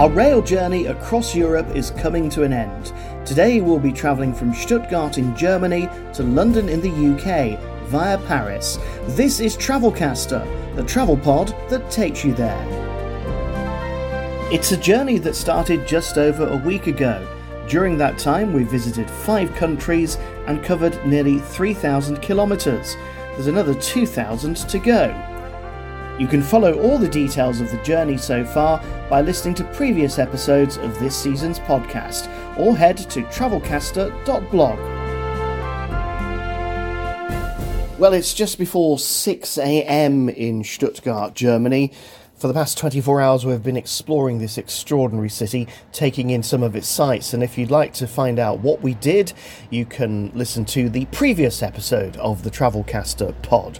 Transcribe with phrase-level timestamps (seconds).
[0.00, 2.94] Our rail journey across Europe is coming to an end.
[3.26, 8.78] Today we'll be travelling from Stuttgart in Germany to London in the UK via Paris.
[9.08, 12.66] This is Travelcaster, the travel pod that takes you there.
[14.50, 17.22] It's a journey that started just over a week ago.
[17.68, 22.96] During that time, we visited five countries and covered nearly 3,000 kilometres.
[23.34, 25.29] There's another 2,000 to go.
[26.20, 30.18] You can follow all the details of the journey so far by listening to previous
[30.18, 34.78] episodes of this season's podcast or head to travelcaster.blog.
[37.98, 41.90] Well, it's just before 6 am in Stuttgart, Germany.
[42.40, 46.74] For the past 24 hours, we've been exploring this extraordinary city, taking in some of
[46.74, 47.34] its sights.
[47.34, 49.34] And if you'd like to find out what we did,
[49.68, 53.78] you can listen to the previous episode of the Travelcaster pod.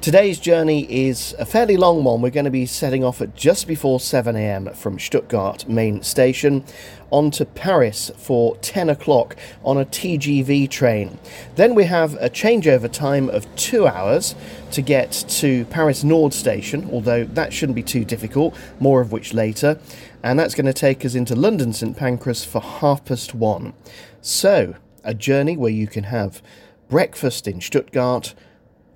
[0.00, 2.22] Today's journey is a fairly long one.
[2.22, 6.64] We're going to be setting off at just before 7am from Stuttgart main station
[7.12, 11.20] on to Paris for 10 o'clock on a TGV train.
[11.54, 14.34] Then we have a changeover time of two hours
[14.72, 19.34] to get to Paris Nord station, although that shouldn't be too difficult, more of which
[19.34, 19.78] later.
[20.22, 23.74] And that's going to take us into London St Pancras for half past one.
[24.20, 26.42] So, a journey where you can have
[26.88, 28.34] breakfast in Stuttgart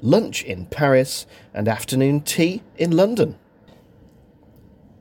[0.00, 3.36] lunch in Paris, and afternoon tea in London.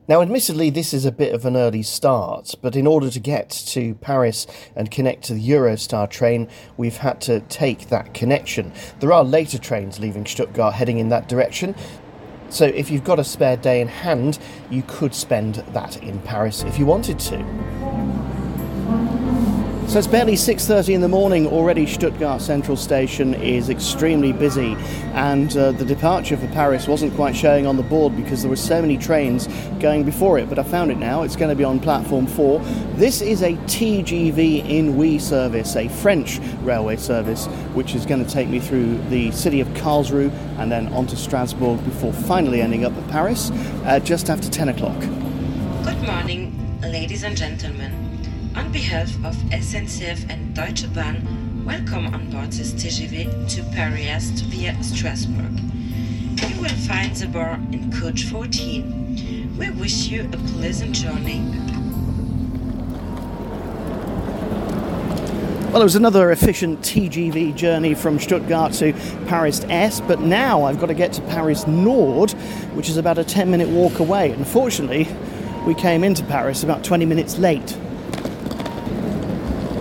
[0.08, 3.50] Now, admittedly, this is a bit of an early start, but in order to get
[3.50, 8.72] to Paris and connect to the Eurostar train, we've had to take that connection.
[9.00, 11.74] There are later trains leaving Stuttgart heading in that direction,
[12.50, 14.38] so if you've got a spare day in hand,
[14.70, 18.25] you could spend that in Paris if you wanted to.
[19.88, 21.48] So it's barely 6:30 in the morning.
[21.48, 24.76] Already, Stuttgart Central Station is extremely busy,
[25.14, 28.58] and uh, the departure for Paris wasn't quite showing on the board because there were
[28.58, 29.48] so many trains
[29.80, 30.50] going before it.
[30.50, 31.22] But I found it now.
[31.22, 32.60] It's going to be on platform four.
[32.96, 37.46] This is a TGV Inouï service, a French railway service,
[37.76, 41.16] which is going to take me through the city of Karlsruhe and then on to
[41.16, 43.52] Strasbourg before finally ending up at Paris
[43.86, 45.00] uh, just after 10 o'clock.
[45.86, 48.05] Good morning, ladies and gentlemen.
[48.56, 54.82] On behalf of SNCF and Deutsche Bahn, welcome on board this TGV to Paris via
[54.82, 55.60] Strasbourg.
[56.48, 59.58] You will find the bar in coach 14.
[59.58, 61.42] We wish you a pleasant journey.
[65.74, 68.94] Well, it was another efficient TGV journey from Stuttgart to
[69.28, 72.32] Paris Est, but now I've got to get to Paris Nord,
[72.74, 74.32] which is about a 10 minute walk away.
[74.32, 75.10] Unfortunately,
[75.68, 77.78] we came into Paris about 20 minutes late.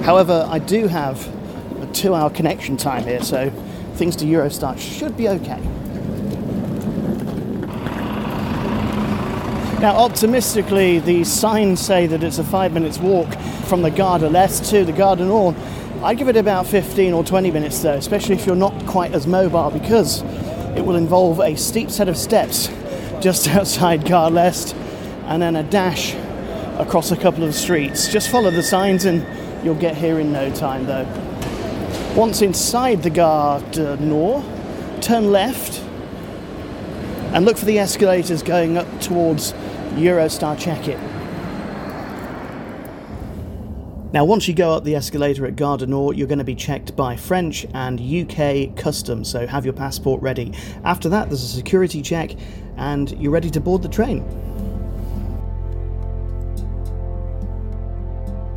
[0.05, 1.27] However, I do have
[1.83, 3.49] a two hour connection time here, so
[3.95, 5.59] things to Eurostar should be okay.
[9.81, 13.33] Now, optimistically, the signs say that it's a five minutes walk
[13.67, 15.57] from the l'Est to the Gare du Nord.
[16.03, 19.27] I'd give it about 15 or 20 minutes though, especially if you're not quite as
[19.27, 20.21] mobile, because
[20.77, 22.69] it will involve a steep set of steps
[23.23, 24.75] just outside Gare de l'Est
[25.29, 26.15] and then a dash
[26.79, 28.09] across a couple of streets.
[28.09, 29.25] Just follow the signs and
[29.65, 31.09] You'll get here in no time though.
[32.15, 34.45] Once inside the Gare du uh, Nord,
[35.03, 35.81] turn left
[37.33, 39.55] and look for the escalators going up towards
[39.95, 41.01] Eurostar check-in.
[44.13, 46.55] Now, once you go up the escalator at Gare du Nord, you're going to be
[46.55, 50.53] checked by French and UK customs, so have your passport ready.
[50.85, 52.37] After that, there's a security check,
[52.77, 54.25] and you're ready to board the train.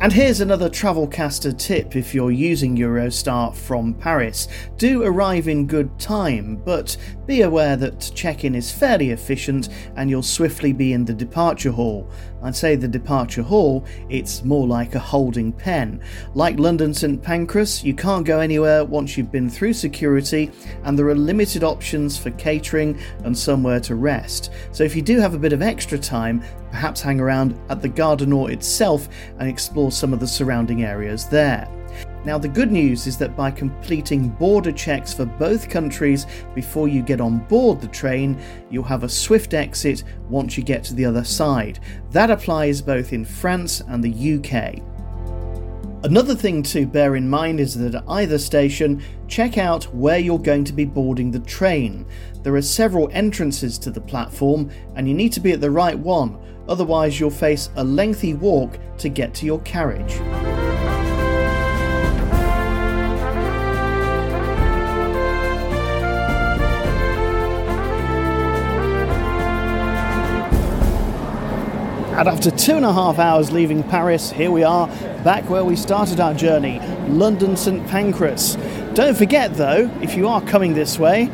[0.08, 4.48] And here's another Travelcaster tip if you're using Eurostar from Paris.
[4.78, 6.96] Do arrive in good time, but
[7.26, 11.70] be aware that check in is fairly efficient and you'll swiftly be in the departure
[11.70, 12.08] hall.
[12.42, 16.02] I'd say the departure hall, it's more like a holding pen.
[16.32, 20.50] Like London St Pancras, you can't go anywhere once you've been through security,
[20.84, 24.52] and there are limited options for catering and somewhere to rest.
[24.72, 27.88] So if you do have a bit of extra time, perhaps hang around at the
[27.88, 31.68] Gare du itself and explore some of the surrounding areas there.
[32.24, 37.00] Now, the good news is that by completing border checks for both countries before you
[37.00, 38.38] get on board the train,
[38.70, 41.78] you'll have a swift exit once you get to the other side.
[42.10, 44.82] That applies both in France and the UK.
[46.04, 50.38] Another thing to bear in mind is that at either station, check out where you're
[50.38, 52.06] going to be boarding the train.
[52.44, 55.98] There are several entrances to the platform, and you need to be at the right
[55.98, 60.14] one, otherwise, you'll face a lengthy walk to get to your carriage.
[72.18, 74.88] And after two and a half hours leaving Paris, here we are,
[75.22, 78.56] back where we started our journey, London St Pancras.
[78.94, 81.30] Don't forget though, if you are coming this way,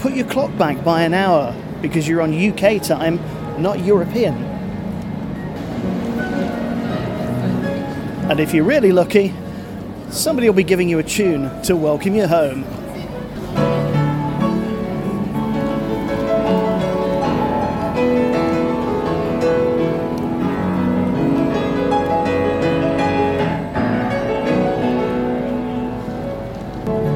[0.00, 3.18] put your clock back by an hour because you're on UK time,
[3.62, 4.34] not European.
[8.28, 9.32] And if you're really lucky,
[10.10, 12.85] somebody will be giving you a tune to welcome you home.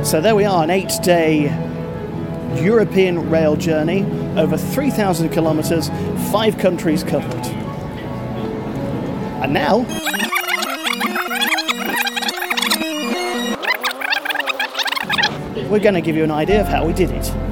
[0.03, 1.45] So there we are, an eight day
[2.61, 4.05] European rail journey,
[4.37, 5.89] over 3,000 kilometres,
[6.33, 7.47] five countries covered.
[9.43, 9.81] And now.
[15.69, 17.50] We're going to give you an idea of how we did it.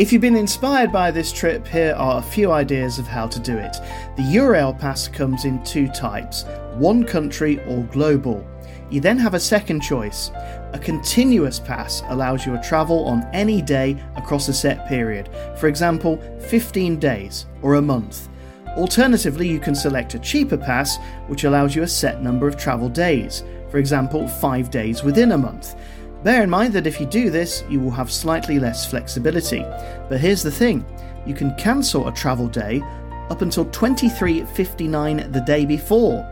[0.00, 3.38] If you've been inspired by this trip, here are a few ideas of how to
[3.38, 3.74] do it.
[4.16, 8.48] The Eurail Pass comes in two types one country or global.
[8.88, 10.30] You then have a second choice.
[10.72, 15.68] A continuous pass allows you to travel on any day across a set period, for
[15.68, 16.16] example,
[16.48, 18.30] 15 days or a month.
[18.78, 20.96] Alternatively, you can select a cheaper pass
[21.26, 25.38] which allows you a set number of travel days, for example, 5 days within a
[25.38, 25.74] month.
[26.22, 29.60] Bear in mind that if you do this, you will have slightly less flexibility.
[30.08, 30.84] But here's the thing
[31.24, 32.82] you can cancel a travel day
[33.30, 36.26] up until 23.59 the day before.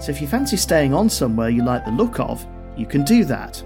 [0.00, 2.46] So if you fancy staying on somewhere you like the look of,
[2.76, 3.62] you can do that.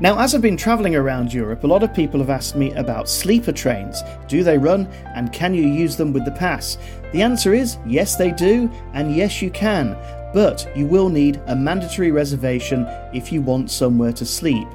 [0.00, 3.08] Now, as I've been travelling around Europe, a lot of people have asked me about
[3.08, 4.02] sleeper trains.
[4.26, 6.78] Do they run and can you use them with the pass?
[7.12, 9.96] The answer is yes, they do, and yes, you can
[10.34, 12.84] but you will need a mandatory reservation
[13.14, 14.66] if you want somewhere to sleep.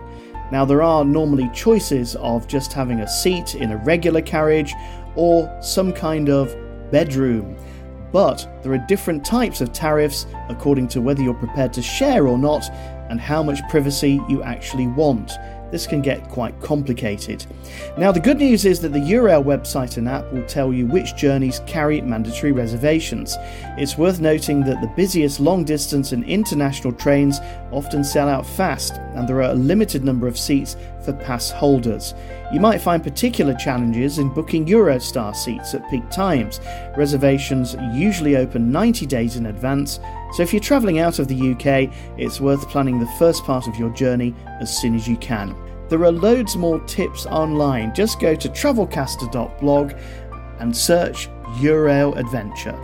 [0.52, 4.74] Now, there are normally choices of just having a seat in a regular carriage
[5.16, 6.56] or some kind of
[6.92, 7.56] bedroom,
[8.12, 12.38] but there are different types of tariffs according to whether you're prepared to share or
[12.38, 12.68] not
[13.10, 15.34] and how much privacy you actually want
[15.72, 17.46] this can get quite complicated.
[17.98, 21.16] Now, the good news is that the Eurail website and app will tell you which
[21.16, 23.38] journeys carry mandatory reservations.
[23.78, 27.40] It's worth noting that the busiest long distance and international trains
[27.72, 32.14] often sell out fast, and there are a limited number of seats for pass holders.
[32.52, 36.60] You might find particular challenges in booking Eurostar seats at peak times.
[36.98, 40.00] Reservations usually open 90 days in advance,
[40.32, 43.78] so if you're travelling out of the UK, it's worth planning the first part of
[43.78, 45.56] your journey as soon as you can.
[45.90, 47.96] There are loads more tips online.
[47.96, 49.94] Just go to travelcaster.blog
[50.60, 52.78] and search Eurail Adventure.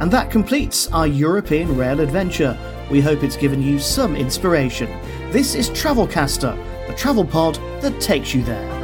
[0.00, 2.56] And that completes our European rail adventure.
[2.90, 4.88] We hope it's given you some inspiration.
[5.32, 6.56] This is Travelcaster,
[6.86, 8.77] the travel pod that takes you there.